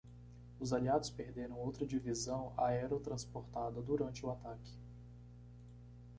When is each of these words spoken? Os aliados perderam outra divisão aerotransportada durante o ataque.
Os 0.59 0.73
aliados 0.73 1.11
perderam 1.11 1.59
outra 1.59 1.85
divisão 1.85 2.55
aerotransportada 2.57 3.83
durante 3.83 4.25
o 4.25 4.31
ataque. 4.31 4.75